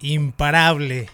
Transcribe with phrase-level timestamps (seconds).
[0.00, 1.08] imparable.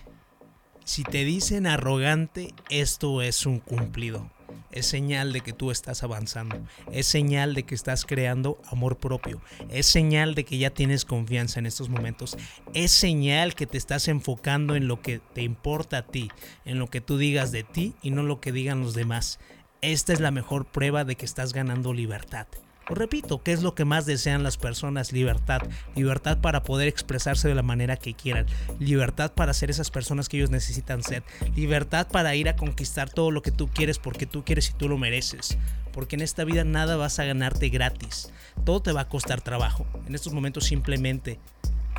[0.84, 4.30] Si te dicen arrogante, esto es un cumplido.
[4.70, 6.60] Es señal de que tú estás avanzando.
[6.92, 9.40] Es señal de que estás creando amor propio.
[9.70, 12.36] Es señal de que ya tienes confianza en estos momentos.
[12.74, 16.30] Es señal que te estás enfocando en lo que te importa a ti,
[16.64, 19.38] en lo que tú digas de ti y no lo que digan los demás.
[19.80, 22.46] Esta es la mejor prueba de que estás ganando libertad.
[22.88, 25.12] Lo repito, ¿qué es lo que más desean las personas?
[25.12, 25.62] Libertad.
[25.96, 28.46] Libertad para poder expresarse de la manera que quieran.
[28.78, 31.24] Libertad para ser esas personas que ellos necesitan ser.
[31.56, 34.88] Libertad para ir a conquistar todo lo que tú quieres porque tú quieres y tú
[34.88, 35.58] lo mereces.
[35.92, 38.30] Porque en esta vida nada vas a ganarte gratis.
[38.64, 39.84] Todo te va a costar trabajo.
[40.06, 41.40] En estos momentos simplemente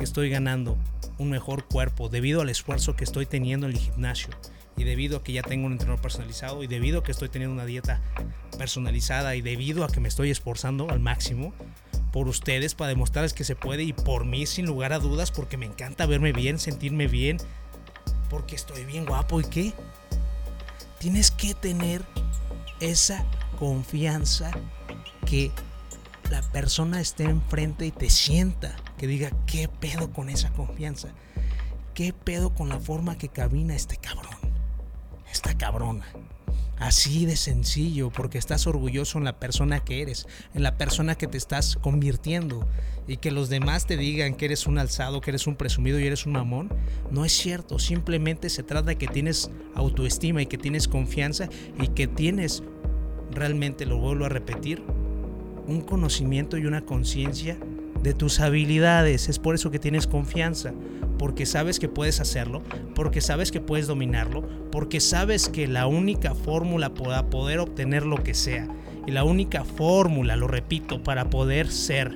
[0.00, 0.78] estoy ganando
[1.18, 4.30] un mejor cuerpo debido al esfuerzo que estoy teniendo en el gimnasio
[4.78, 7.52] y debido a que ya tengo un entrenador personalizado y debido a que estoy teniendo
[7.52, 8.00] una dieta
[8.56, 11.52] personalizada y debido a que me estoy esforzando al máximo
[12.12, 15.56] por ustedes para demostrarles que se puede y por mí sin lugar a dudas porque
[15.56, 17.38] me encanta verme bien, sentirme bien,
[18.30, 19.72] porque estoy bien guapo y qué.
[20.98, 22.02] Tienes que tener
[22.80, 23.24] esa
[23.58, 24.52] confianza
[25.26, 25.50] que
[26.30, 31.08] la persona esté enfrente y te sienta, que diga, ¿qué pedo con esa confianza?
[31.94, 34.47] ¿Qué pedo con la forma que camina este cabrón?
[35.32, 36.06] Esta cabrona.
[36.78, 41.26] Así de sencillo, porque estás orgulloso en la persona que eres, en la persona que
[41.26, 42.66] te estás convirtiendo.
[43.08, 46.06] Y que los demás te digan que eres un alzado, que eres un presumido y
[46.06, 46.70] eres un mamón,
[47.10, 47.78] no es cierto.
[47.78, 51.48] Simplemente se trata de que tienes autoestima y que tienes confianza
[51.80, 52.62] y que tienes,
[53.30, 54.84] realmente lo vuelvo a repetir,
[55.66, 57.58] un conocimiento y una conciencia
[58.02, 59.28] de tus habilidades.
[59.28, 60.72] Es por eso que tienes confianza,
[61.18, 62.62] porque sabes que puedes hacerlo,
[62.94, 68.22] porque sabes que puedes dominarlo, porque sabes que la única fórmula para poder obtener lo
[68.22, 68.68] que sea,
[69.06, 72.14] y la única fórmula, lo repito, para poder ser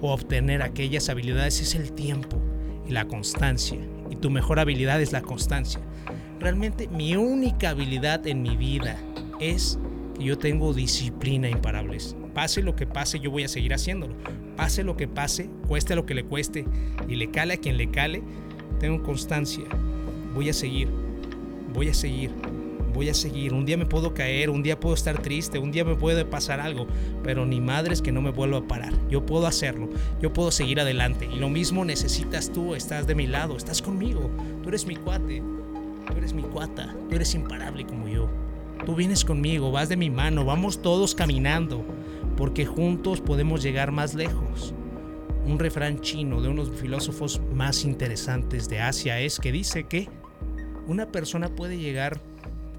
[0.00, 2.38] o obtener aquellas habilidades es el tiempo
[2.86, 3.78] y la constancia.
[4.10, 5.80] Y tu mejor habilidad es la constancia.
[6.40, 8.96] Realmente mi única habilidad en mi vida
[9.38, 9.78] es
[10.16, 12.16] que yo tengo disciplina imparables.
[12.38, 14.14] Pase lo que pase, yo voy a seguir haciéndolo
[14.56, 16.64] pase lo que pase, cueste lo que le cueste
[17.08, 18.22] y le cale a quien le cale,
[18.78, 19.64] tengo constancia.
[20.36, 20.88] Voy a seguir,
[21.74, 22.30] voy a seguir,
[22.94, 23.52] voy a seguir.
[23.52, 26.60] Un día me puedo caer, un día puedo estar triste, un día me puede pasar
[26.60, 26.86] algo,
[27.24, 28.92] pero ni madres que no me vuelva a parar.
[29.10, 29.88] Yo puedo hacerlo,
[30.22, 31.28] yo puedo seguir adelante.
[31.32, 34.30] Y lo mismo necesitas tú, estás de mi lado, estás conmigo.
[34.62, 35.42] Tú eres mi cuate,
[36.06, 38.30] tú eres mi cuata, tú eres imparable como yo.
[38.86, 41.84] Tú vienes conmigo, vas de mi mano, vamos todos caminando
[42.38, 44.72] porque juntos podemos llegar más lejos.
[45.44, 50.08] Un refrán chino de unos filósofos más interesantes de Asia es que dice que
[50.86, 52.20] una persona puede llegar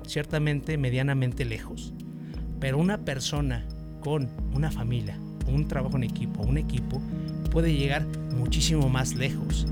[0.07, 1.93] ciertamente medianamente lejos,
[2.61, 3.67] pero una persona
[3.99, 7.01] con una familia, un trabajo en equipo, un equipo,
[7.51, 9.67] puede llegar muchísimo más lejos.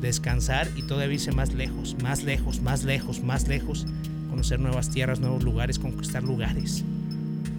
[0.00, 3.86] Descansar y todavía irse más lejos, más lejos, más lejos, más lejos,
[4.30, 6.84] conocer nuevas tierras, nuevos lugares, conquistar lugares.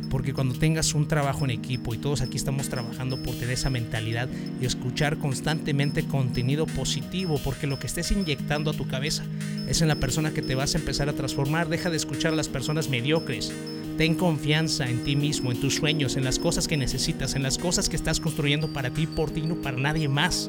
[0.09, 3.69] Porque cuando tengas un trabajo en equipo y todos aquí estamos trabajando por tener esa
[3.69, 4.29] mentalidad
[4.61, 9.23] y escuchar constantemente contenido positivo, porque lo que estés inyectando a tu cabeza
[9.67, 11.67] es en la persona que te vas a empezar a transformar.
[11.67, 13.51] Deja de escuchar a las personas mediocres.
[13.97, 17.57] Ten confianza en ti mismo, en tus sueños, en las cosas que necesitas, en las
[17.57, 20.47] cosas que estás construyendo para ti, por ti, no para nadie más.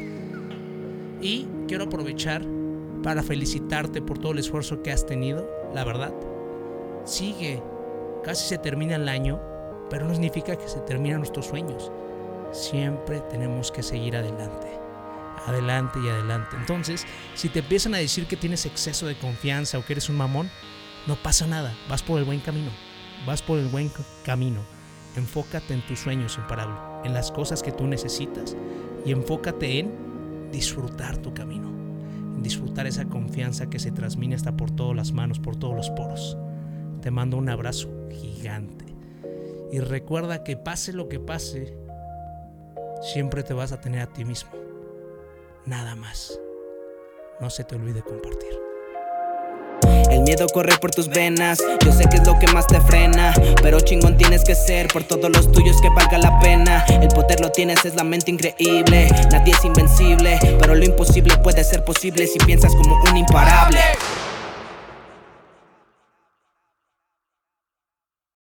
[1.23, 2.47] Y quiero aprovechar
[3.03, 6.13] para felicitarte por todo el esfuerzo que has tenido, la verdad.
[7.05, 7.63] Sigue
[8.29, 9.41] Casi se termina el año,
[9.89, 11.91] pero no significa que se terminan nuestros sueños.
[12.53, 14.67] Siempre tenemos que seguir adelante.
[15.47, 16.55] Adelante y adelante.
[16.61, 20.19] Entonces, si te empiezan a decir que tienes exceso de confianza o que eres un
[20.19, 20.51] mamón,
[21.07, 21.75] no pasa nada.
[21.89, 22.71] Vas por el buen camino.
[23.27, 23.91] Vas por el buen
[24.27, 24.61] camino.
[25.17, 28.59] Enfócate en tus sueños imparable, en las cosas que tú necesitas
[29.07, 31.71] y enfócate en disfrutar tu camino,
[32.35, 35.89] en disfrutar esa confianza que se transmite hasta por todas las manos, por todos los
[35.89, 36.37] poros.
[37.01, 38.85] Te mando un abrazo gigante.
[39.71, 41.77] Y recuerda que pase lo que pase,
[43.03, 44.51] siempre te vas a tener a ti mismo.
[45.67, 46.39] Nada más.
[47.41, 48.59] No se te olvide compartir.
[50.11, 53.33] El miedo corre por tus venas, yo sé que es lo que más te frena,
[53.63, 56.85] pero chingón tienes que ser por todos los tuyos que valga la pena.
[56.89, 61.63] El poder lo tienes, es la mente increíble, nadie es invencible, pero lo imposible puede
[61.63, 63.81] ser posible si piensas como un imparable.